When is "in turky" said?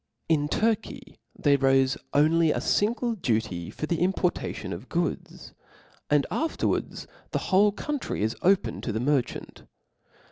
0.27-1.19